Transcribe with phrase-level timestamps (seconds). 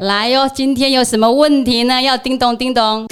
[0.00, 2.02] 来哟，今天有什么问题呢？
[2.02, 3.06] 要叮咚叮咚。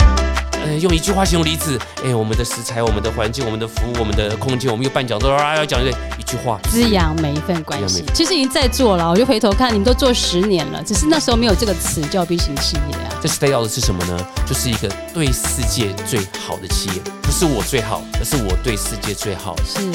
[0.63, 8.05] 呃，用一句话形容离子，哎，我们的食材、我们的环境、我们的服务、我们的空间，我们又半讲都啊要讲一一句话，滋养每一份关系。
[8.13, 13.09] 其实已经在做了，我就回头看，你们都做十年了，只是那时候没有这个词叫 B 型企业啊。
[13.23, 14.19] 这 stay 要的是什么呢？
[14.47, 19.57] 就是一个对世界最好的企业，不是我最好，而是我对世界最好。
[19.65, 19.91] 是。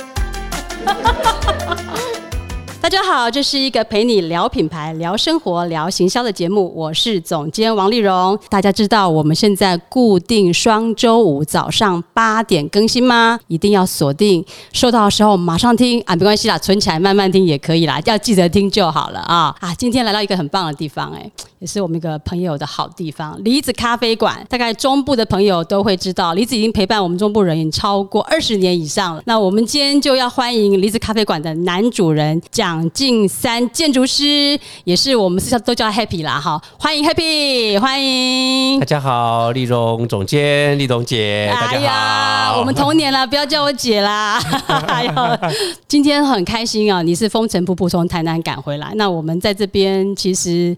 [2.81, 6.73] 大家好，这是一个陪你聊品牌、聊生活、聊行销的节目。
[6.73, 8.39] 我是总监王丽蓉。
[8.49, 13.37] 大家知道我们现在固定双周五早上八点更新吗？
[13.47, 19.75] 一定要锁定，收到的时候马上听啊，没关系啦，存起来慢慢听也可以啦，要记得听就好了啊啊！
[19.75, 21.29] 今天来到一个很棒的地方，哎。
[21.59, 24.41] 也是我们一个朋友的好地方，梨子咖啡馆。
[24.47, 29.21] 大概中部的朋友都会知道，梨子已经陪伴我们中部人已经超过二十年以上了。
[29.25, 38.79] 那我们今天就要欢迎梨子咖啡馆的男主人蒋敬三建筑师，也是我们私下都叫 Happy 啦，哈，欢迎 Happy，欢迎。
[38.79, 42.59] 大家好，丽蓉总监，丽蓉姐，大家好。
[42.59, 44.39] 我们同年了，不要叫我姐啦。
[45.89, 50.77] 今天很开心啊，你是风尘仆仆从台南赶回来，那我们在这边其实。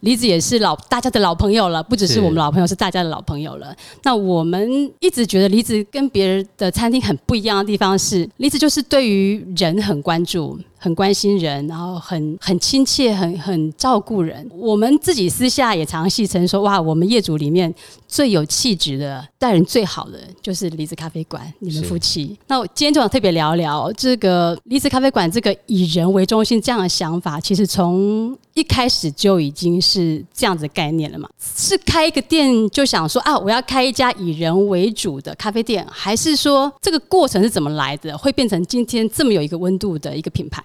[0.00, 3.74] 李子也是老大家的老朋友了，不只是我们老朋友，是大家的老朋友了。
[4.02, 10.60] 那我们一直觉得李子跟别人的餐厅很不一样的地方是，李子就是对于人很关注。
[10.78, 14.48] 很关心人，然后很很亲切，很很照顾人。
[14.52, 17.74] 我们自己私下也常戏称说，哇，我们业主里面
[18.06, 22.36] 最有气质的、待人最好的就是梨子咖啡馆，你们夫妻。
[22.46, 31.28] 那我今天就想特别聊聊这个梨子咖啡馆这个以人为中心这样的想法，其实从一开始就已经是这样子概念了嘛？
[31.56, 40.62] 是开一个店就想说啊，我要开一家以人为主的咖啡店，还是说这个过程是怎么来的，会变成今天这么有一个温度的一个品牌？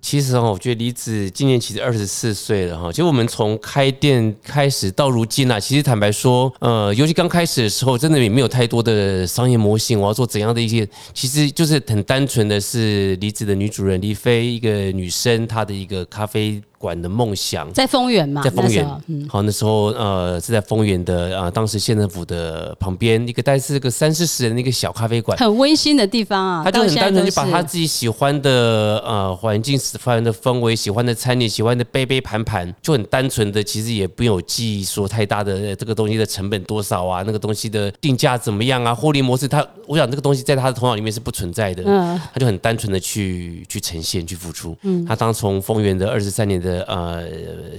[0.00, 2.92] 其实哈，我觉得李子今年其实二十四岁了哈。
[2.92, 9.98] 其实我们从开店开始到如今啊，其实坦白说，呃，尤其刚开始的时候，真的也没有太多的商业模型。
[9.98, 16.62] 我要做怎样的一些，其实就是很单纯的是李子的女主人李飞一个女生，她的一个咖啡。
[16.84, 18.86] 馆的梦想在丰原嘛，在丰原。
[19.26, 26.62] 好，那时候呃是在丰原的啊，当时县政府的旁边一个大概是个三四十人的一个小咖啡馆，很温馨的地方啊。
[26.62, 41.82] 他就很单纯，就把他自己喜欢的呃环境、喜欢的氛围、喜欢的餐饮、喜欢的杯杯盘盘，就很单纯的，其实也不用记忆说太大的这个东西的成本多少啊，那个东西的定价怎么样啊，获利模式，他我想这个东西在他的头脑里面是不存在的。
[41.86, 44.76] 嗯，他就很单纯的去去呈现、去付出。
[44.82, 46.73] 嗯，他当从丰原的二十三年的。
[46.82, 47.26] 呃，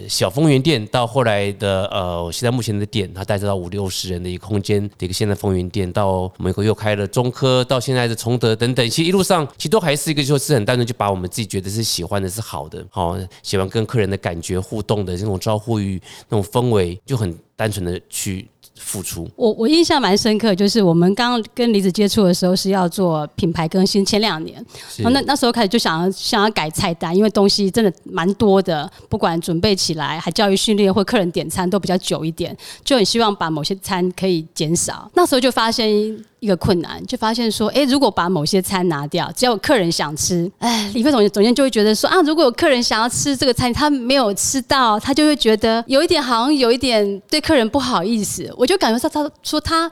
[0.07, 18.47] 小风云店到后来的呃，我现在目前的店，它带着到五六十人的一个空间的一个现在风云店，到美国又开了中科，到现在的崇德等等，其实一路上其实都还是一个就是很单纯，就把我们自己觉得是喜欢的是好的，好喜欢跟客人的感觉互动的这种招呼语那种氛围，就很单纯的去。
[18.77, 24.63] 付出，我我印象蛮深刻，就是我们刚跟李子接触的时候是要做品牌更新，前两年，
[24.99, 35.09] 那那时候开始就想要想要改菜单，因为东西真的蛮多的，不管准备起来，还教育训练或客人点餐都比较久一点，就很希望把某些餐可以减少。
[35.15, 36.17] 那时候就发现。
[36.45, 48.47] 一个困难，就发现说，哎，如果把某些餐拿掉，只要有客人想吃，哎，李飞总总监就会觉得说，啊，如果有客人想要吃这个餐，他没有吃到，他就会觉得有一点好像有一点对客人不好意思。
[48.55, 49.91] 我就感觉到他说他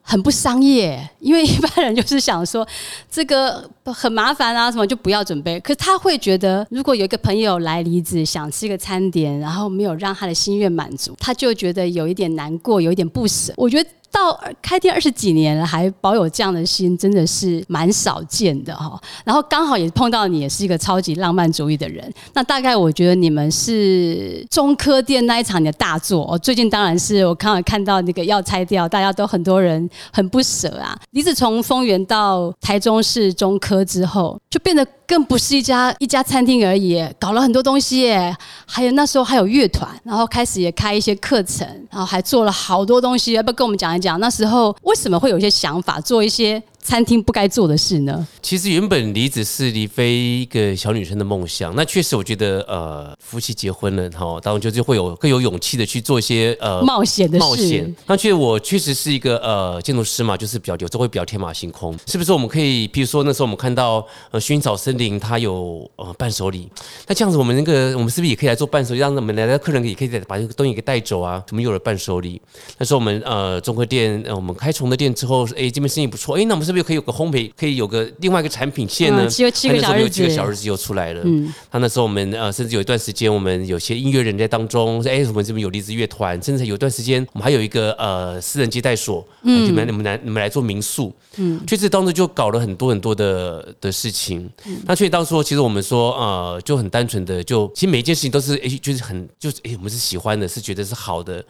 [0.00, 2.66] 很不商业，因为一般人就是想说
[3.10, 5.60] 这个很麻烦啊，什么就不要准备。
[5.60, 13.52] 可是他会觉得，如果有一个朋友来离子想吃一个餐点，然后没有让他的心愿满足，他就觉得有一点难过，有一点不舍。
[13.56, 13.90] 我觉得。
[14.10, 19.00] 到开店二十几年了，还保有这样的心，真的是蛮少见的哈。
[19.24, 22.12] 然后刚好也碰到你，也是一个超级浪漫主义的人。
[22.34, 26.26] 那大概我觉得你们是中科店那一场的大作。
[26.30, 30.98] 哦，最近当然是我刚好看到那个要拆掉，大家都很多人很不舍啊。
[31.10, 34.86] 你自从丰原到台中市中科之后，就变得。
[35.10, 38.32] 更不是一家一家餐厅而已，搞了很多东西耶。
[38.64, 43.32] 还有那时候还有乐团，然后开始也开一些课程，然后还做了好多东西。
[43.32, 46.62] 要不要跟我们讲一讲那时候为什么会有一些想法做一些？
[46.82, 48.26] 餐厅不该做的事呢？
[48.42, 51.74] 其实原本李子是李飞一个小女生的梦想。
[51.76, 57.44] 那确实，我觉得呃，夫妻结婚了哈，当然就是会有更有勇气的去做一些呃冒险的事。
[57.44, 57.94] 冒险。
[58.06, 61.96] 那确实，我确实是一个呃建筑师嘛，就是比较有时候会比较天马行空。
[62.06, 66.68] 是不是我们可以，比如说那时候我们看到呃薰衣草森林它有呃伴手礼，
[67.06, 71.42] 那这样子我们那个我们是不是也可以来做伴手礼，让我们来的客人也可以把这个东西给带走啊？
[71.50, 72.40] 我们有了伴手礼。
[72.78, 76.70] 那时候我们呃综合店呃我们开重的店之后，哎这边生意不错，哎那我们是。
[76.70, 79.26] 是不是可以有个烘焙，可以有个另外一个产品线呢？
[79.28, 81.20] 只有七个小日子，七个小日子又出来了。
[81.24, 94.48] 嗯，他那时候我们呃，甚至有一段时间，我们有些音乐人在当中，哎，我们这边有荔枝乐团，甚至有一段时间，我们还有一个呃私人接待所，嗯，你们你们来你们来做民宿，嗯，确实当时就搞了很多很多的的事情。
[94.84, 101.44] 那确实当初其实我们说呃，就很单纯的，就其实每一件事情都是哎，就是很就是哎，我们是喜欢的，是觉得是好的，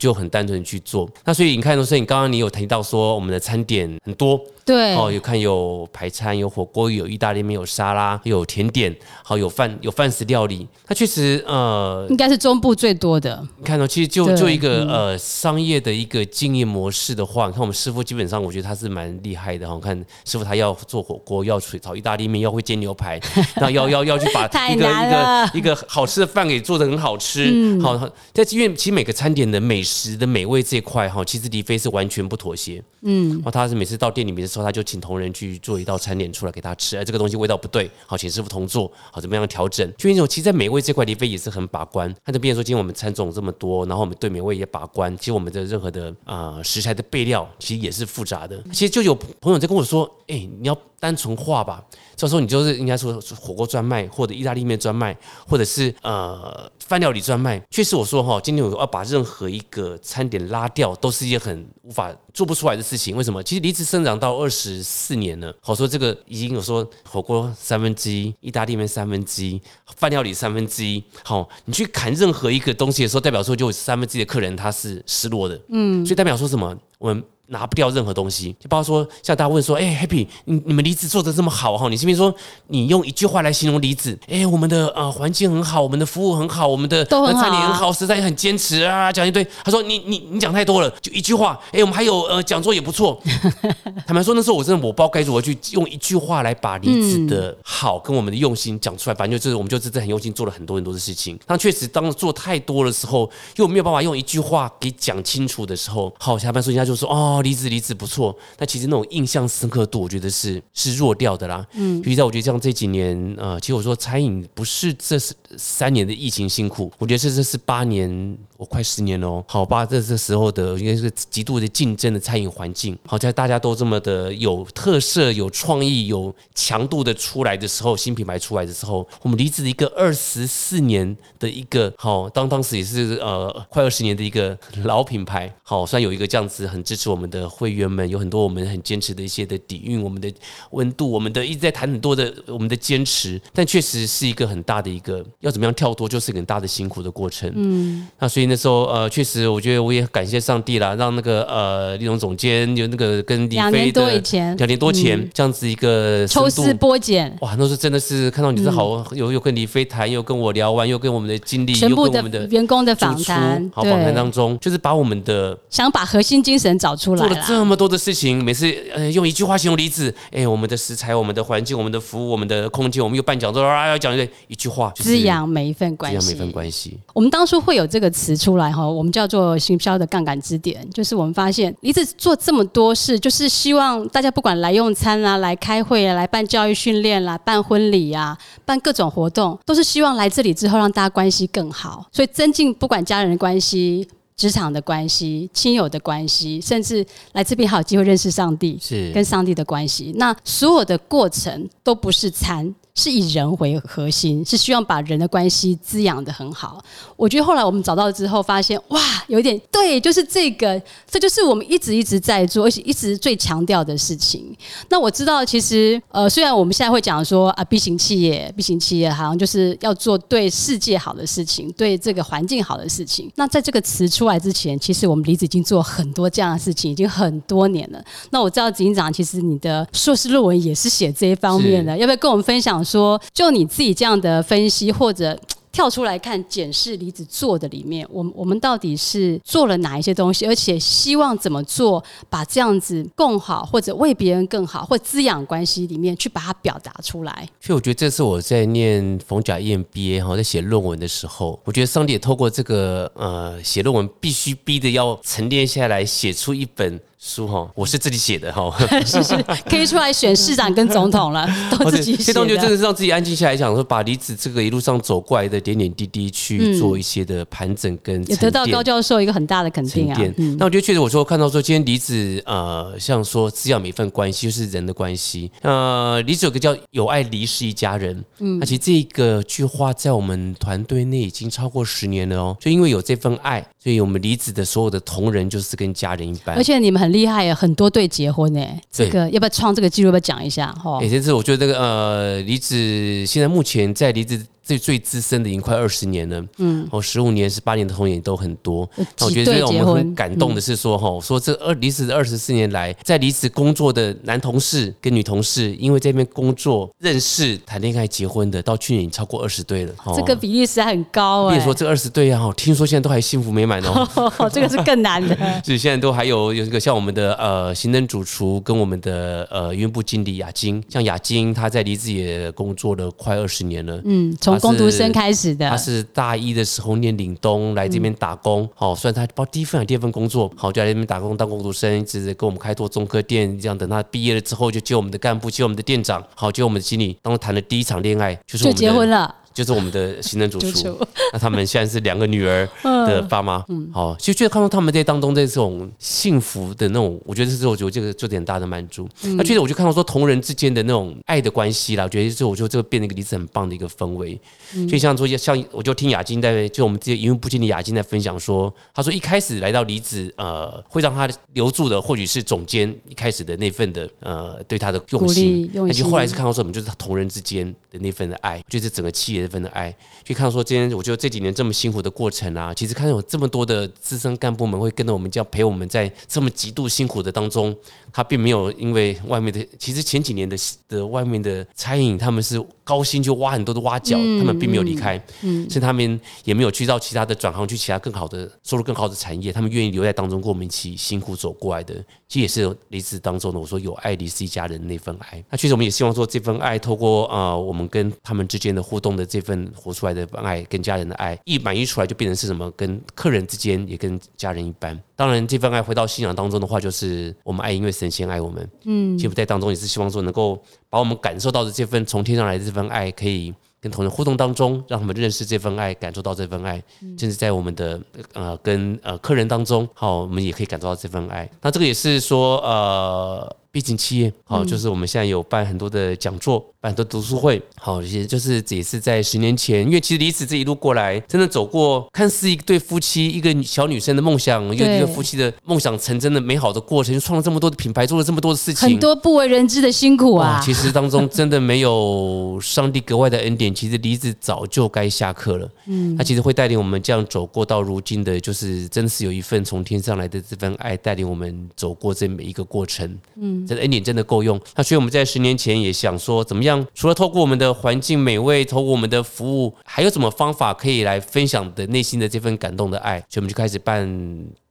[0.00, 1.08] 就很单纯的去做。
[1.24, 4.40] 那所以你看，所以你刚刚你有提到说我们的餐点很多。
[4.64, 10.66] 对哦，有看有排餐，有火锅，有意大利面，有沙拉，有甜点，好有饭，有饭食料理。
[10.86, 13.46] 它确实呃，应该是中部最多的。
[13.58, 19.78] 你看到，其实就就一个呃商业的一个经营模式的话，你看我们师傅基本上，我觉得他是蛮厉害的哈。
[19.78, 19.94] 看
[20.24, 23.20] 师傅他要做火锅，要炒意大利面，要会煎牛排，
[23.60, 27.78] 那要要要去把一个一个一个好吃的饭给做的很好吃。
[27.82, 27.98] 好，
[28.32, 32.82] 在因为其实每个餐点的美食的美味这一块哈，其实李飞是完全不妥协。
[33.02, 34.48] 嗯，哦，他是每次到店里面。
[34.54, 39.92] 时候他就请同仁去做一道餐点出来给他吃，哎，这个东西味道不对，好，请师傅同做，好，怎么样调整？
[39.98, 42.14] 就那种，其实，在美味这块，李飞也是很把关。
[42.24, 45.16] 他就变说，今天我们餐种这么多，然后我们对美味也把关。
[45.18, 48.62] 其实我们的任何的啊食材的备料，其实也是复杂的。
[48.72, 51.84] 其实就有朋友在跟我说，哎，你要单纯化吧。
[52.16, 55.14] 这时候你就是应该说火锅专卖，或者意大利面专卖，
[55.46, 57.60] 或者是呃饭料理专卖。
[57.70, 63.14] 确实，我说哈，今天我要把任何一个餐点拉掉，都是一件很无法做不出来的事情。
[63.14, 63.42] 为什么？
[63.42, 69.60] 其实离职生长到二十四年了，好说这个已经有说火锅三分之一，意大利面三分之一，
[69.96, 71.04] 饭料理三分之一。
[71.22, 75.60] 好，你去砍任何一个东西的时候，代表说就三分之一的客人他是失落的。
[75.68, 76.74] 嗯，所以代表说什么？
[76.98, 77.22] 我们。
[77.46, 82.34] 拿不掉任何东西，就包括说，像大家问说，哎，Happy，你你们离子做的这么好哈，你是不是说
[82.68, 84.18] 你用一句话来形容离子？
[84.28, 89.46] 哎，我们的呃环境很好，我们的服务很好，我们的餐点很好，实在很坚持啊，讲一堆。
[89.62, 91.58] 他说你你你讲太多了，就一句话。
[91.72, 93.20] 哎，我们还有呃讲座也不错。
[94.06, 99.14] 坦白说，那时候我真的我不知道该如何去用一句话来把离子的好跟我们的用心讲出来。
[99.14, 101.38] 反正就是我们就真的很用心做了很多很多的事情。
[101.46, 108.14] 但确实当做太多的时候，又没有办法用一句话给讲清楚的时候，好，下班时候人家就说哦，离子离子不错。
[108.14, 111.66] 错，那其实那种印象深刻度，我觉得是是弱掉的啦。
[111.72, 115.18] 嗯，比如在我觉得像这几年，呃，其实我说餐饮不是这
[115.56, 118.38] 三年的疫情辛苦，我觉得是这是八年。
[118.64, 140.32] 我快十年了，好吧，这这时候的应该是极度的竞争的餐饮环境，好在大家都这么的有特色、有创意、有强度的出来的时候，新品牌出来的时候，我们离职一个二十四年的一个好，当当时也是呃快二十年的一个老品牌，好，虽然有一个这样子很支持我们的会员们，有很多我们很坚持的一些的底蕴，我们的
[140.70, 148.53] 温度，我们的一直在谈很多的我们的坚持，但确实是一个很大的一个要怎么样跳脱，就是很大的辛苦的过程，嗯，那所以。
[148.54, 177.00] 那时候呃，确实，我觉得我也感谢上帝啦，让那个呃，李总总监有那个跟李飞的两年多以前，两年多前这样子一个抽丝剥茧，哇，那时候真的是看到你是好，又又跟李飞谈，又跟我聊完，又跟我们的经历，全部的员工的访谈，好访谈当中，就是把我们的想把核心精神找出来，做了这么多的事情，每次呃用一句话形容离子，哎，我们的食材、我们的环境、我们的服务、我们的空间，我们又办讲座啊，要讲一一句话，滋养每一份关系，滋养每份关系。
[177.12, 178.33] 我们当初会有这个词。
[178.36, 200.12] 出来哈，我们叫做行销的杠杆支点，就是我们发现一直做这么多事，就是希望大家不管来用餐啊、来开会啊、来办教育训练啦、办婚礼啊、办各种活动，都是希望来这里之后让大家关系更好，所以增进不管家人的关系、职场的关系、亲友的关系，甚至来这边还有机会认识上帝，是跟上帝的关系。
[200.16, 202.74] 那所有的过程都不是餐。
[202.96, 206.80] 是以人为核心，是希望把人的关系滋养的很好。
[207.16, 214.56] 我觉得后来我们找到之后，发现哇，有一点对，就是这个，这就是我们一直一直在做，而且一直最强调的事情。
[214.90, 223.28] 那我知道，其实呃，虽然我们现在会讲说啊，B 型企业，B 型企业好像就是要做对世界好的事情，对这个环境好的事情。
[223.34, 228.00] 那在这个词出来之前，其实我们离子已经做很多这样的事情，已经很多年了。
[228.30, 232.83] 那我知道执行长，其实你的硕士论文也是写这一方面的，要不要跟我们分享？
[232.84, 235.38] 说，就你自己这样的分析，或者。
[235.74, 242.00] 跳出来看检视离子做的里面，我我们到底是做了哪一些东西，而且希望怎么做，
[242.30, 247.48] 把这样子更好，或者为别人更好，或滋养关系里面去把它表达出来。
[247.60, 257.00] 所以我觉得这次我在念冯甲 EMBA 哈，在写论文的时候，我觉得上帝也透过这个呃写论文必须逼的要沉淀下来，写出一本。
[257.26, 258.70] 书哈，我是自己写的哈，
[259.06, 259.34] 是是，
[259.66, 262.24] 可以出来选市长跟总统了， 都自己写的。
[262.24, 270.20] 这东西真的是让自己安静下来，想说把离子这个一路上走过来的点点滴滴去做一些的盘整跟也得到高教授一个很大的肯定啊。
[270.58, 275.50] 那我觉得确实，我说看到说今天离子呃，像说滋养每一份关系就是人的关系。
[275.62, 282.56] 呃，离子有个叫有爱离是一家人，嗯，而且这个句话在我们团队内已经超过十年了哦。
[282.60, 286.54] 就因为有这份爱，所以我们离子的所有的同仁就是跟家人一般。
[286.54, 290.08] 而且你们很厉害，很多对结婚哎，这个要不要创这个记录？
[290.08, 290.72] 要不要讲一下？
[290.72, 294.44] 哈，也就是我觉得这个呃，离子现在目前在离子。
[294.64, 298.88] 最最资深的已经快二十年了，嗯，哦，十五年、十八年的同也都很多。
[299.20, 309.92] 我觉得让我们很感动的是说，哈，说这二离职二十四年来，在离职工作的男同事跟女同事，因为这边工作认识、谈恋爱、结婚的，到去年已经超过二十对了。
[310.16, 311.58] 这个比例实在很高哎。
[311.58, 314.08] 你说这二十对啊，听说现在都还幸福美满哦。
[314.50, 315.36] 这个是更难的。
[315.62, 324.00] 所以现在都还有有一个像我们的呃行政主厨跟我们的呃运部经理雅晶，像雅晶她在离职也工作了快二十年了。
[324.04, 339.34] 嗯，从工读生开始的，他是大一的时候念岭东来这边打工，好，算他包第一份还是第二份工作，好就来这边打工当工读生，一直跟我们开拓中科店，这样等他毕业了之后就接我们的干部，接我们的店长，好接我们的经理，当时谈了第一场恋爱就是就结婚了。
[339.54, 340.98] 就是我们的行政主厨，
[341.32, 349.08] 那他们现在是两个女儿的爸妈，好，其实觉得看到他们在当中这种幸福的那种，我觉得是我觉得这个做点大的满足。
[349.36, 354.38] 那确实，我就看到说同人之间的那种爱的关系啦，我觉得这我觉得这个变成一个例子很棒的一个氛围。
[354.72, 369.43] 所以像说像我就听雅金在，就我们这些营运部经理雅金在分享说，他说一开始来到离子，呃，会让他留住的或许是总监一开始的那份的呃对他的用心，但就后来是看到说我们就是同人之间的那份的爱，就是整个企业。
[369.44, 377.76] 这份的爱，去看说今天，我觉得这几年这么辛苦的过程啊，其实看到有这么多的资深干部们会跟着我们，这样陪我们在这么极度辛苦的当中，
[378.10, 380.56] 他并没有因为外面的，其实前几年的
[380.88, 391.94] 的外面的餐饮，他们是高薪就挖很多的挖角，他们并没有离开，嗯，所以他们也没有去到其他的转行去其他更好的收入更好的产业，他们愿意留在当中跟我们一起辛苦走过来的，
[392.34, 393.60] 其实也是离职当中的。
[393.60, 399.24] 我说有爱离是一家人那份爱，那确实我们也希望说这份爱透过呃我们跟他们之间的互动的。
[399.34, 402.70] 这份活出来的爱，跟家人的爱，一满溢出来就变成是什么？
[402.72, 404.96] 跟客人之间也跟家人一般。
[405.16, 408.70] 当然，这份爱回到信仰当中的话，就是我们爱，因为神仙爱我们。
[408.84, 413.52] 嗯，其实在当中也是希望说，能够把我们感受到的这份从天上来的这份爱，可以
[413.84, 416.82] 跟同学互动当中，让他们认识这份爱，感受到这份爱，
[417.18, 418.00] 甚至在我们的
[418.32, 421.46] 呃跟呃客人当中，好，我们也可以感受到这份爱。
[421.60, 423.56] 那这个也是说呃。
[423.74, 440.60] 毕竟企业好，就是我们现在有办很多的讲座，办很多读书会，好，其实就是也是在十年前，因为其实离子这一路过来，真的走过看似一对夫妻，一个小女生的梦想，又一个夫妻的梦想成真的美好的过程，创了这么多的品牌，做了这么多的事情，很多不为人知的辛苦啊。
[440.64, 445.68] 其实当中真的没有上帝格外的恩典，其实离子早就该下课了。
[445.86, 453.18] 嗯，他其实会带领我们这样走过到如今的，就是真是有一份从天上来的这份爱，带领我们走过这每一个过程。
[453.34, 453.63] 嗯。
[453.66, 454.60] 这恩典真的够用。
[454.76, 456.86] 那所以我们在十年前也想说，怎么样？
[456.94, 463.18] 除了透过我们的环境美味，透过我们的服务，还有什么方法可以来分享的内心的这份感动的爱？
[463.28, 464.06] 所以我们就开始办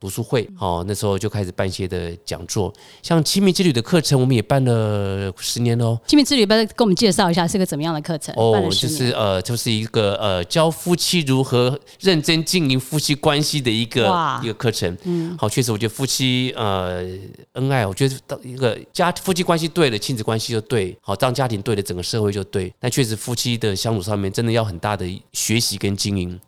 [0.04, 0.46] 读书会。
[0.54, 2.70] 好，那时候就开始办一些的讲座，
[3.00, 5.98] 像亲密之旅的课程，我们也办了十年喽。
[6.06, 8.34] 亲密之旅，不要跟我们介绍一下是个怎么样的课程？
[8.36, 14.04] 哦，就是呃，就是一个呃，教夫妻如何认真经营夫妻关系的一个
[14.42, 14.94] 一个课程。
[15.04, 17.02] 嗯，好，确实，我觉得夫妻呃
[17.52, 18.78] 恩爱，我觉得到一个。
[18.92, 22.70] 家夫妻关系对了，亲子关系就对，好，当家庭对了，整个社会就对。
[22.78, 26.38] 但确实，夫妻的相处上面真的要很大的学习跟经营。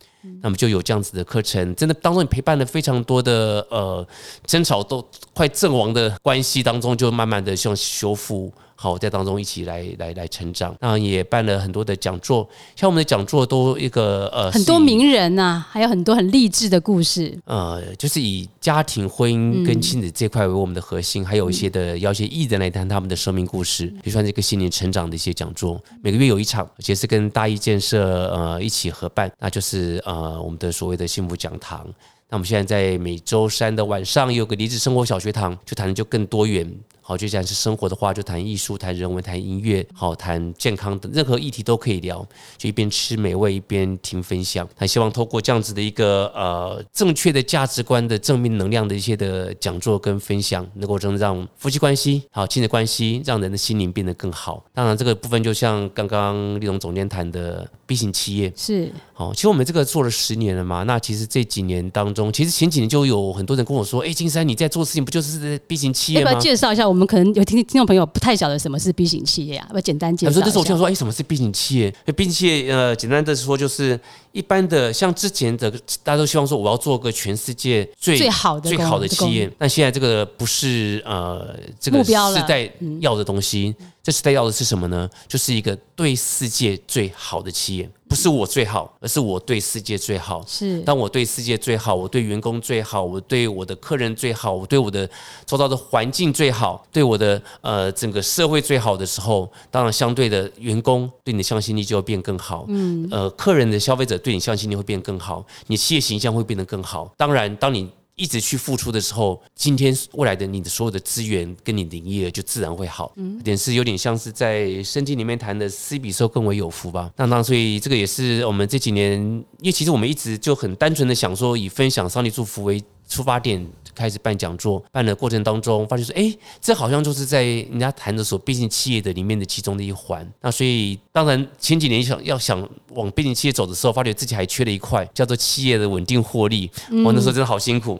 [0.43, 4.07] 那么就有这样子的课程，真的当中你陪伴了非常多的呃
[4.47, 5.05] 争吵都
[5.35, 8.53] 快阵亡的关系当中，就慢慢的像修复。
[8.77, 17.37] 好，在当中一起来来来成长，那也办了很多的讲座，像我们的讲座都一个呃很多名人呐，还有很多很励志的故事。
[17.47, 25.83] 呃，就是以家庭、婚姻跟亲子这块为我们的核心，还有一些的邀些艺人来谈他们的生命故事，也算是一个心灵成长的一些讲座。
[26.03, 31.87] 每个月有一场，而且是跟大一建设呃一起合办，那就是呃我们的所谓的幸福讲堂。
[32.29, 36.71] 那我们现在在每周三的晚上有个离职生活小学堂，就谈的就更多元。
[37.09, 42.27] 好，就像是生活的话，就谈艺术、谈人文、谈音乐，好，谈健康等任何议题都可以聊。
[42.59, 44.69] 就一边吃美味一边听分享。
[44.75, 54.65] 他希望透过这样子的一个呃正确的价值观的正面能量的一些的讲座跟分享，能够真让夫妻关系好、亲子关系，让人的心灵变得更好。
[54.75, 60.83] 当然，这个部分就像刚刚立荣总监谈的 B 型企业是好，其实我们这个做了十年了嘛。
[60.83, 66.89] 那其实这几年当中，其实前几年就有很多人跟我说：“哎，金山你在做事情不就是 B 型企业吗？”要不要介绍一下？
[66.89, 70.33] 我们可能有听听众朋友不太晓得什么是 B 型企业啊，我简单介绍。
[70.33, 73.99] 他说：“这时候我想说，哎，什么是 B 型企业？B 型企业呃，简单的说就是
[74.33, 75.71] 一般的，像之前的
[76.03, 82.13] 大家都希望说我要做个全世界最最好的最好的企业，但现在这个不是呃这个时
[82.49, 83.75] 代要的东西。
[84.07, 85.11] 这时代要的是什么呢？
[85.27, 87.91] 就是一个对世界最好的企业。
[88.09, 90.45] 不是我最好，而是我对世界最好。
[90.47, 95.11] 是，当我对世界最好，我对员工最好，我对我的客人最好，我对我的
[95.45, 102.65] 周遭的环境最好，对我的呃整个社会最好的时候，当然相对的员工对你的向心力就会变更好。
[102.69, 107.13] 嗯，呃，客人的消费者对你向心力会变更好，你企业形象会变得更好。
[107.17, 113.13] 当然，当你一直去付出的时候，今天未来的你的所有的资源跟你的营业就自然会好。
[113.17, 117.13] 嗯，点是有点像是在圣经里面谈的“施比受更为有福”吧。
[117.17, 119.21] 那那所以这个也是我们这几年，
[119.61, 123.65] 因为其实我们一直就很单纯的想说，以分享上帝祝福为出发点。
[123.97, 130.31] 开始办讲座，办的过程当中，发现说，哎，这好像就是在人家谈的所毕竟企业的里面的其中的一环。
[130.43, 136.71] 那所以，当然前几年想要想往毕竟企业走的时候，发觉自己还缺了一块，叫做企业的稳定获利。
[137.05, 137.99] 我那时候真的好辛苦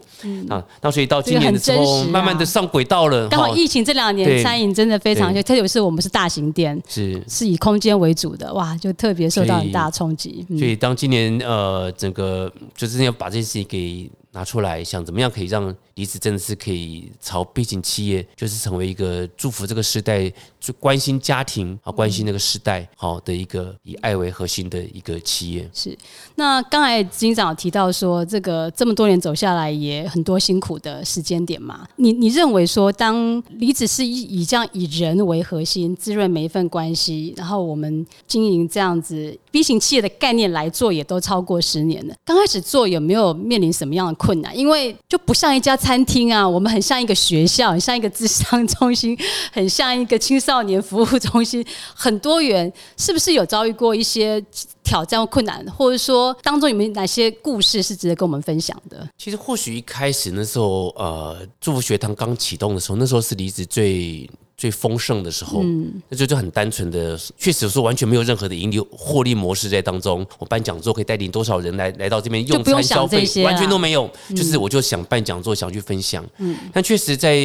[0.51, 0.63] 啊。
[0.83, 3.27] 那所以到今年的时候，慢慢的上轨道了。
[3.29, 10.47] 刚好疫情这两年，餐饮真的非常，特别是我们是大型店，是是以空间为主的，哇，就特别受到很大冲击。
[10.59, 14.11] 所以当今年呃，整个就是要把这件事情给。
[14.37, 25.67] 拿出来想怎么样可以让离子真的是可以朝背景企业，就是成为一个祝福这个时代、最关心家庭啊、关心那个时代好的一个以爱为核心的一个企业。
[25.73, 25.97] 是。
[26.35, 31.89] 那刚才金长提到说，这个这么多年走下来也很多辛苦的时间点嘛。
[31.97, 42.15] 你你认为说，当离子是以以这样以人为核心滋润每一份关系，然后我们经营这样子 B 型企业的概念来做，也都超过十年了。
[42.27, 44.15] 刚开始做有没有面临什么样的？
[44.17, 49.19] 困难，因为就不像一家餐厅啊，我们很像一个学校，很像一个智商中心，
[49.51, 52.71] 很像一个青少年服务中心，很多元。
[52.99, 54.45] 是不是有遭遇过一些
[54.85, 59.09] 挑战或困难，或者说当中有没有哪些故事是值得跟我们分享的？
[59.17, 64.29] 其实或许一开始那时候，呃，祝福学堂刚启动的时候，那时候是离职最。
[64.57, 65.63] 最丰盛的时候，
[66.09, 70.27] 那就就很单纯的，确实说完全没有任何的盈利获利模式在当中。
[70.39, 74.11] 我办讲座可以带领多少人来来到这边用餐消费，完全都没有。
[74.31, 76.25] 就是我就想办讲座，想去分享。
[76.39, 77.37] 嗯，但确实在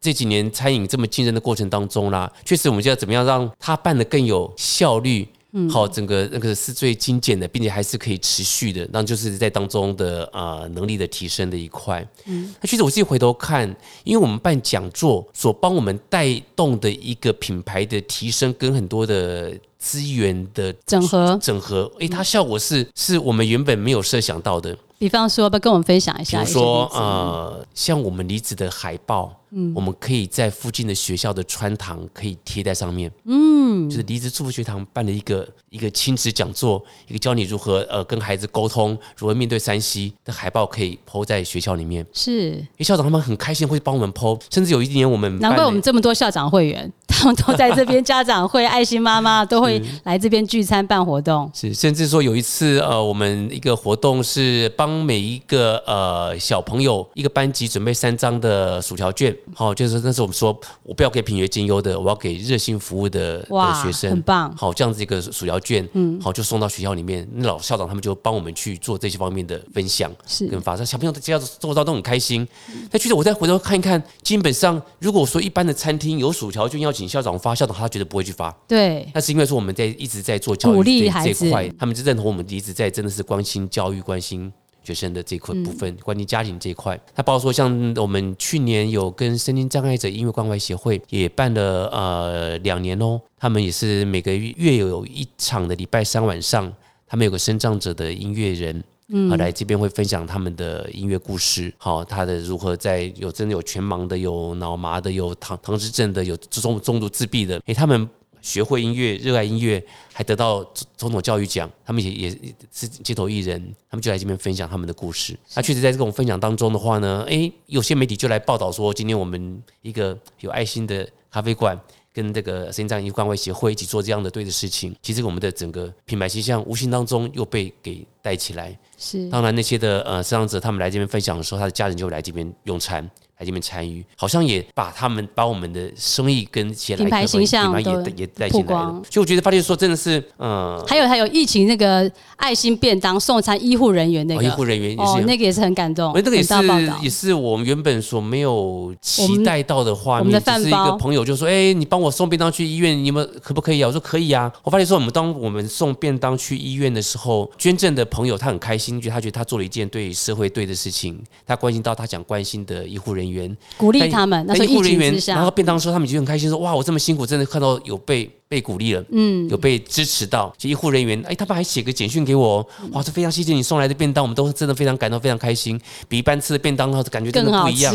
[0.00, 5.28] 这几年餐饮这么竞争的过程当中啦，确实我们就要怎么样让它办得更有效率。
[5.70, 12.06] 好，整个那个是最精简的，并且还是可以持续的，那就是在当中的啊能力的提升的一块。
[12.26, 13.68] 嗯，那其实我自己回头看，
[14.04, 24.76] 因为我们办讲座所帮我们带动的一个品牌的提升，跟很多的资源的整合整合，哎，它效果是是我们原本没有设想到的。
[24.98, 26.42] 比方说，要不要跟我们分享一下？
[26.42, 42.06] 比如说，呃，像我们离子的海报，嗯，我们可以在附近的学校的穿堂可以贴在上面，嗯，就是离职祝福学堂办了一个一个亲子讲座，一个教你如何呃跟孩子沟通，如何面对山西的海报可以铺在学校里面。
[42.12, 51.50] 是，因为校长他们很开心会帮我们铺，甚至有一年我们难怪我们这么多校长会员， 他们都在这边，家长会、爱心妈妈都会 来这边聚餐办活动。
[51.54, 54.86] 是，甚至说有一次呃，我们一个活动是帮。
[54.86, 72.46] 帮每一个呃小朋友一个班级准备三张的薯条券，好，就是那是我们说我不要给品学兼优的，我要给热心服务的的学生，很棒，好，这样子一个薯条券，嗯，好，就送到学校里面，那老校长他们就帮我们去做这些方面的分享，是跟发，小朋友在家做到都很开心。
[72.90, 84.52] 那其实我再回头看一看，基本上如果说一般的餐厅有薯条券邀请校长发，校长他绝对不会去发，对，那是因为说我们在一直在做教育这一块，他们就认同我们一直在真的是关心教育，关心。
[84.86, 96.72] 学生的这块部分，关于家庭这一块，他包括说，像我们去年有跟身心障碍者音乐关怀协会也办了呃两年哦，他们也是每个月有一场的礼拜三晚上，
[97.08, 108.08] 他们有个身障者的音乐人，嗯，来这边会分享他们的音乐故事，好，他的如何在有真的有全盲的，有脑麻的，有唐唐氏症的，有中中度自闭的，诶，他们。
[108.42, 110.64] 学会音乐，热爱音乐，还得到
[110.96, 111.70] 总统教育奖。
[111.84, 112.30] 他们也也
[112.72, 115.36] 是街头艺人，他们就来这边分享他们的故事。
[115.54, 121.78] 那确实在这种分享当中的话呢，诶，有些媒体就来报道说，今天我们一个有爱心的咖啡馆。
[122.16, 128.74] 跟这个心脏医关怀协会一起做这样的对的事情，其实我们的整个品牌形象无形当中又被给带起来。
[128.96, 133.06] 是，当然那些的呃，摄像者他们来这边分享的时候，他的家人就来这边用餐。
[133.38, 139.02] 来这边参与，好像也把他们把我们的生意跟品牌形象也也带进来了。
[139.10, 146.12] 所以我觉得发现说真的是，嗯，还有还有疫情那个爱心便当送餐医护人员那个医护人员哦，那个也是很感动。
[146.14, 146.54] 那个也是
[147.02, 150.42] 也是我们原本所没有期待到的画面。
[150.42, 164.10] 只是一个朋友就说：“哎，你帮我送便当去医院，你们可不可以啊？”我说：“可以啊。”我发现说，我们当我们送便当去医院的时候，捐赠的朋友他很开心，觉得他觉得他做了一件对社会对的事情，他关心到他想关心的医护人员，鼓励。
[164.10, 170.54] 他们那时候疫情之下，然后便当时候他们就很开心说：“哇，我这么辛苦，真的看到有被。”被鼓励了，嗯，有被支持到。
[170.56, 177.92] 其实医护人员，哎，他们还写个简讯给我，哇，这非常谢谢你送来的便当，我们都真的非常感动，非常开心，比一般吃的便当的感觉真的不一样。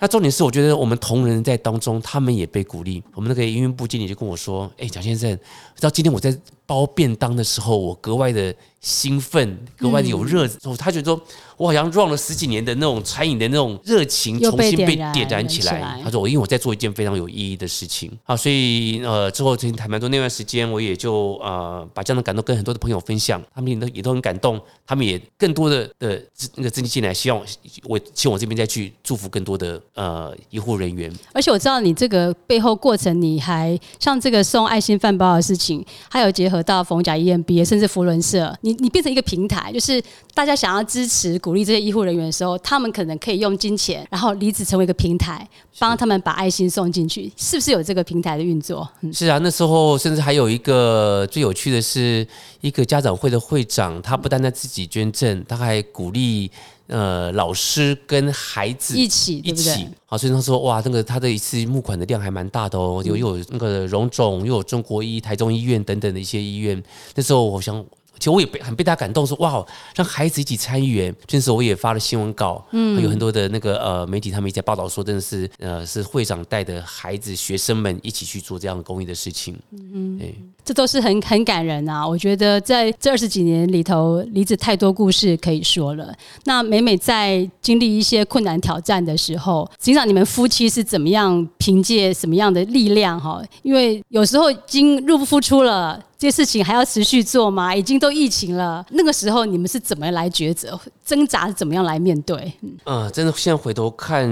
[0.00, 3.02] 那重点是，我觉得我们同仁在当中，他们也被鼓励。
[3.14, 5.30] 我们那个营运部经理就跟我说：“哎，蒋先生，
[5.76, 6.34] 知道今天我在
[6.66, 10.48] 包便当的时候，我格外的兴奋，格外的有热。
[10.78, 11.20] 他觉得说，
[11.56, 16.00] 我好像 run 了十几年的那种餐饮的那种热情，重新被点燃起来。
[16.02, 26.22] 他说，我因为我在做一件非常有意义的事情啊，所以呃，之后坦白说，那段时间我也就呃把这样的感动跟很多的朋友分享，他们也都也都很感动，他们也更多的的
[26.56, 27.40] 那个资金进来，希望
[27.84, 31.12] 我希望我这边再去祝福更多的呃医护人员。
[31.32, 48.88] 而且我知道你这个背后过程，你还像这个送爱心饭包的事情，还有结合到冯甲医院毕业，甚至福伦社，你你变成一个平台，就是大家想要支持鼓励这些医护人员的时候，他们可能可以用金钱，然后离子成为一个平台，帮他们把爱心送进去，是不是有这个平台的运作？
[49.12, 49.98] 是啊，那时候。
[50.04, 52.26] 甚至还有一个最有趣的是，
[52.60, 56.50] 一个家长会的会长，他不单单自己捐赠，他还鼓励
[56.86, 59.88] 呃老师跟孩子一起一起。
[60.06, 66.82] 好，所以他说哇，那个他的一次募款的量还蛮大的哦，有有那个荣总，又有中国医、台中医院等等的一些医院。
[67.14, 67.84] 那时候我想。
[68.24, 69.62] 其实我也被很被大家感动，说哇，
[69.94, 71.14] 让孩子一起参与。
[71.26, 80.32] 这时候我也发了新闻稿，嗯，有很多的那个呃媒体他们也在报道说，真的是呃是会长带的孩子学生们一起去做这样公益的事情，嗯，哎，
[80.64, 82.08] 这都是很很感人啊。
[82.08, 86.10] 我觉得在这二十几年里头，离子太多故事可以说了。
[86.44, 93.42] 那每每在经历一些困难挑战的时候，警长你们夫妻是怎么样凭借什么样的力量哈？
[93.62, 96.02] 因为有时候已经入不敷出了。
[96.24, 97.76] 这些事情还要持续做吗？
[97.76, 102.50] 已经都疫情了，那个时候你们是怎么来抉择、挣扎，怎么样来面对？
[102.86, 104.26] 嗯，真的，现在回头看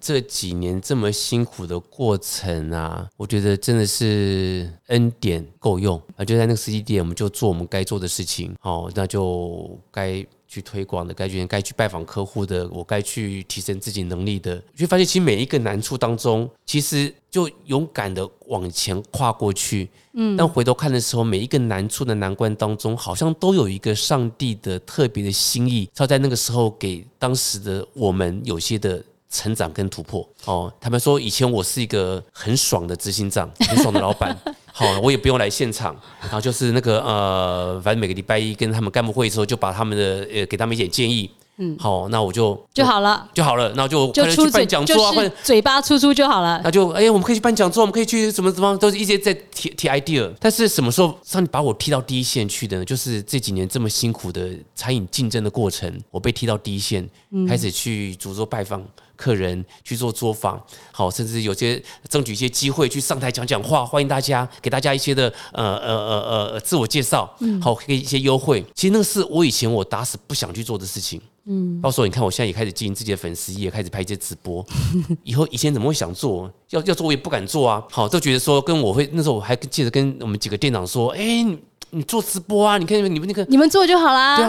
[0.00, 6.24] 这几年这么辛苦的过程啊，我觉得真的是恩典够用啊！
[6.24, 10.24] 就在那个时机点，我们就做我们该做的事情，好，那就该。
[10.48, 19.90] 去推广的，该去该去拜访客户的，我该去提升自己能力的，就发现其实每一个难处当中，其实就勇敢的往前跨过去。
[20.14, 30.26] 嗯，但回头看的时候，每一个难处的难关当中，好像都有一个上帝的特别的心意，他在那个时候给当时的我们有些的成长跟突破。
[30.46, 34.36] 哦，他们说以前我是一个很爽的执行长，很爽的老板。
[34.78, 41.28] 好，我也不用来现场，然后就是那个呃，反正每个礼拜一跟他们干部会的时候，就把他们的呃给他们一点建议。
[41.60, 46.60] 嗯，好，那我就就好了，就好了，那就就去办讲座啊，或者嘴巴出出就好了。
[46.62, 50.32] 那就哎，我们可以去办讲座，我们可以去什么地方，都是一些在提提 idea。
[50.38, 52.84] 但是什么时候上帝把我踢到第一线去的呢？
[52.84, 57.04] 就是这几年这么辛苦的餐饮竞争的过程，我被踢到第一线，
[57.48, 58.80] 开始去主桌拜访。
[59.18, 60.58] 客人去做作坊，
[60.92, 67.28] 好，甚至有些争取一些机会去上台讲讲话，欢迎大家，给大家一些的呃呃呃呃自我介绍，
[67.60, 68.64] 好，给一些优惠。
[68.74, 71.20] 其实那个是我以前我打死不想去做的事情。
[71.46, 74.64] 嗯，到时候你看，我现在也开始经营自己的粉丝也，开始拍一些直播。
[75.24, 76.48] 以后以前怎么会想做？
[76.70, 77.82] 要要做我也不敢做啊。
[77.90, 81.44] 好，都觉得说跟我会那时候我还记得跟我们几个店长说，哎。
[81.90, 82.76] 你做直播啊？
[82.76, 84.36] 你看你们那个，你们做就好啦。
[84.36, 84.44] 对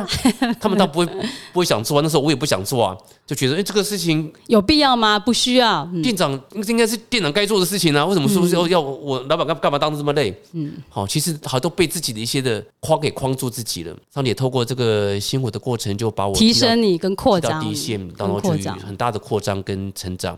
[0.45, 1.05] 啊，他们倒不会
[1.53, 2.01] 不会想做啊。
[2.03, 2.97] 那时候我也不想做啊，
[3.29, 5.19] 就觉得哎，这个事情有必要吗？
[5.19, 5.87] 不需要。
[6.01, 6.31] 店长
[6.67, 8.03] 应该是店长该做的事情啊。
[8.03, 10.35] 为什么说要要我老板干干嘛当的这么累？
[10.53, 13.95] 嗯，好，其实好都被自己的一些的框给框住自己了。
[14.11, 20.35] 上帝也透过这个辛苦的过程，就把我提升你跟扩张到一线当中去很大的扩张跟成长。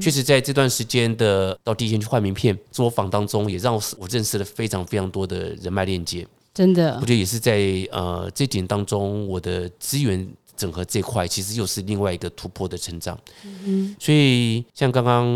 [0.00, 6.26] 确实在这段时间的到第一线去换名片作坊当中，也让我认识了非常非常多的人脉链接。
[6.54, 10.28] 真的，我觉得也是在呃这点当中，我的资源
[10.62, 13.18] 整合这块，其实又是另外一个突破的成长。
[13.44, 15.26] 嗯，所以像刚刚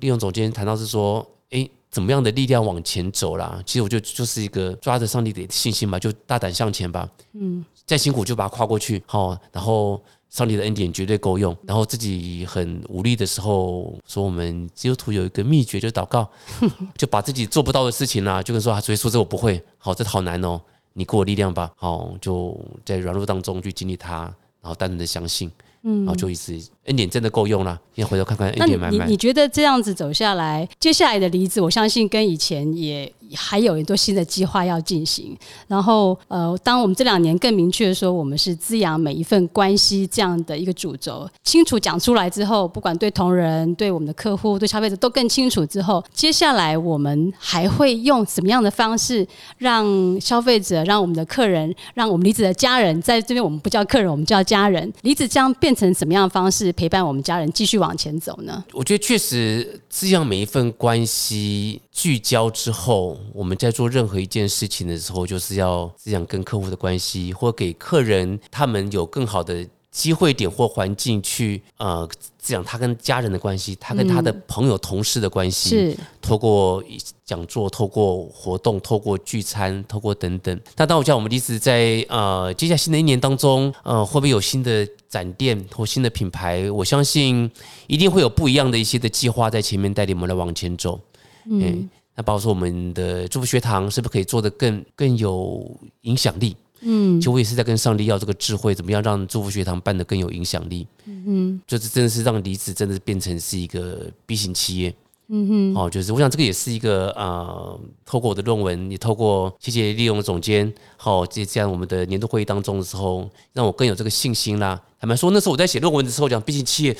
[0.00, 3.62] 利用总监谈到是说，哎，怎么样的力量往前走啦。
[3.64, 7.08] 其实我就就是一个抓着上帝的信心吧，就大胆向前吧。
[7.34, 9.00] 嗯，再辛苦就把它跨过去。
[9.06, 11.56] 好，然后上帝的恩典绝对够用。
[11.64, 16.28] 然后自己很无力的时候，说我们基督徒有一个秘诀，就是祷告，
[16.98, 20.60] 就把自己做不到的事情啦，就跟说啊，所以说这我不会，好，这好难哦，
[20.94, 21.70] 你给我力量吧。
[21.76, 25.50] 好，就在软弱当中去经历它，然后单纯的相信。
[25.82, 29.06] 嗯，然后就一直恩典真的够用了，你回头看看恩典满满。
[29.08, 33.12] 你你觉得这样子走下来，接下来的离子，我相信跟以前也。
[33.34, 35.34] 还有很多新的计划要进行，
[35.66, 49.86] 然后呃，当我们这两年更明确的说，我们是滋养每一份关系这样的一个主轴，清楚讲出来之后，不管对同仁、对我们的客户、对消费者都更清楚之后，接下来我们还会用什么样的方式让
[50.20, 58.64] 消费者、让我们的客人、让我们离子的家人，在这边我们不叫客人，我们叫家人，离子将变成什么样的方式陪伴我们家人继续往前走呢？
[58.72, 61.80] 我觉得确实滋养每一份关系。
[61.92, 75.68] 聚焦之后，我们在做任何一件事情的时候，就是要这样跟客户的关系，或给客人他们有更好的机会点或环境去呃滋养他跟家人的关系，他跟他的朋友同事的关系。
[75.68, 76.82] 是透过
[77.24, 80.58] 讲座、透过活动、透过聚餐、透过等等。
[80.76, 86.70] 那当我讲我们例子在呃接下来新的一年当中，呃会不会有新的展店或新的品牌？
[86.70, 87.50] 我相信
[87.86, 90.98] 一定会有不一样的一些的计划在前面带领我们来往前走。
[91.44, 95.70] 嗯，那包括说我们的祝福学堂是不是可以做得更更有
[96.02, 96.56] 影响力？
[96.84, 100.86] 嗯，其实我也是在跟上帝要这个智慧，怎么样让祝福学堂办得更有影响力？
[101.06, 104.92] 嗯哼，就是真的是让离子真的变成是一个 B 型企业。
[105.28, 107.72] 嗯哼，哦，就是我想这个也是一个啊，
[108.04, 114.78] 透过我的论文，也透过谢谢利用总监，好，这这样我们的年度会议当中的时候，让我更有这个信心啦。
[115.00, 116.96] 坦白说那时候我在写论文的时候讲 B 型企业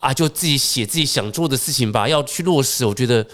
[0.00, 3.26] 啊，就自己写自己想做的事情吧，要去落实，我觉得。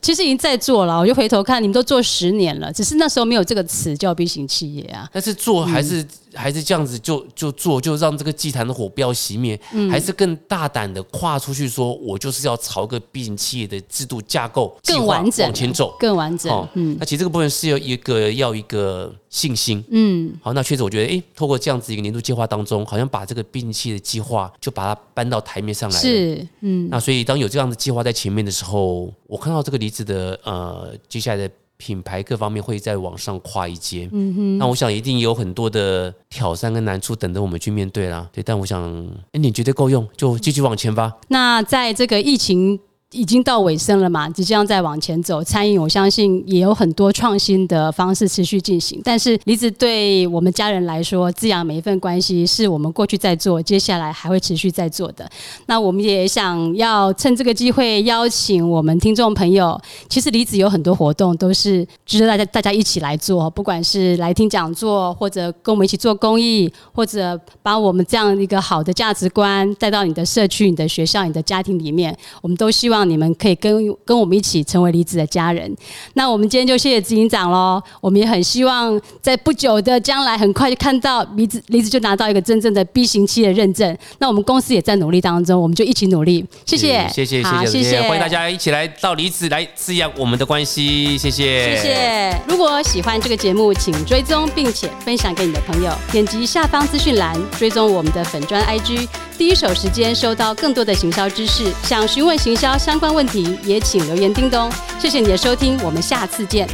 [0.00, 5.08] 其实已经在做了，我就回头看，你们都做十年了，只是那时候没有这个词叫 B 型企业啊。
[5.12, 6.06] 但是做还是。
[6.34, 9.58] 还是这样子就就做，就让这个祭坛的火不要熄灭，
[9.90, 16.68] 还是更大胆的跨出去，说我就是要朝个 B 型企业的制度架构更完整往前走，更完整。
[16.74, 19.84] 嗯，那其实这个部分是有一个要一个信心。
[19.90, 25.98] 嗯，好，那确实我觉得，哎，透过这样子一个年度计划当中，好像把这个企业的计划就把它搬到台面上来。
[25.98, 31.50] 是，嗯，那所以当有这样的计划在前面的时候，我看到这个离子的呃接下来的。
[31.80, 38.28] 品牌各方面会再往上跨一阶，嗯哼，那我想一定有很多的挑战跟难处等着我们去面对啦。
[38.32, 38.82] 对，但我想，
[39.30, 41.16] 哎，你绝对够用，就继续往前吧。
[41.28, 42.80] 那在这个疫情。
[43.12, 45.42] 已经到尾声了嘛，即将再往前走。
[45.42, 49.00] 餐饮，我相信也有很多创新的方式持续进行。
[49.02, 55.26] 但是，离子对我们家人来说，滋养每一份关系，是我们过去在做，接下来还会持续在做的。
[55.64, 59.80] 那我们也想要趁这个机会邀请我们听众朋友。
[60.10, 72.97] 其实，离子有很多活动都是值得大家大家一起来做，不管是来听讲座，或者跟我们一起做公益，或者把我们这样一个好的价值观带到你的社区、你的学校、你的家庭里面，我们都希望。
[72.98, 73.72] 让你们可以跟
[74.04, 75.72] 跟我们一起成为离子的家人。
[76.14, 77.80] 那我们今天就谢谢执行长喽。
[78.00, 83.96] 我们也很希望在不久的将来，很快就看到离子离子就拿到一个真正的 B 型期的认证。
[84.18, 86.44] 那我们公司也在努力当中，我们就一起努力。
[86.66, 91.16] 谢谢，谢谢，谢谢，欢迎大家一起来到离子来滋养我们的关系。
[91.16, 92.42] 谢谢，谢谢。
[92.48, 95.92] 如果喜欢这个节目，请追踪并且分享给你的朋友。
[96.10, 99.06] 点击下方资讯栏，追踪我们的粉砖 IG，
[99.38, 101.72] 第一手时间收到更多的行销知识。
[101.84, 102.76] 想询问行销？
[102.76, 106.68] 相关问题也请留言叮咚，谢谢你的收听，我们下次见。